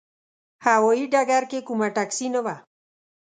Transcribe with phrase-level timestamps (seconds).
[0.65, 2.55] هوايي ډګر کې کومه ټکسي نه وه.